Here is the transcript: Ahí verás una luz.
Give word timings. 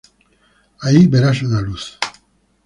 Ahí 0.81 1.05
verás 1.05 1.43
una 1.43 1.61
luz. 1.61 1.99